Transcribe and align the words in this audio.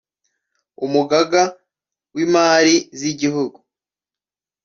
Umugaga 0.85 1.41
w'imali 2.15 2.75
z'igihugu 2.99 3.57